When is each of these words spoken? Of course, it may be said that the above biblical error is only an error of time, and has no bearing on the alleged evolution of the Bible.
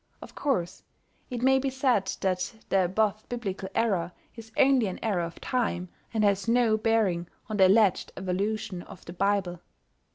Of 0.19 0.33
course, 0.33 0.81
it 1.29 1.43
may 1.43 1.59
be 1.59 1.69
said 1.69 2.07
that 2.21 2.55
the 2.69 2.85
above 2.85 3.23
biblical 3.29 3.69
error 3.75 4.13
is 4.35 4.51
only 4.57 4.87
an 4.87 4.97
error 5.03 5.21
of 5.21 5.39
time, 5.39 5.89
and 6.11 6.23
has 6.23 6.47
no 6.47 6.75
bearing 6.75 7.27
on 7.49 7.57
the 7.57 7.67
alleged 7.67 8.11
evolution 8.17 8.81
of 8.81 9.05
the 9.05 9.13
Bible. 9.13 9.61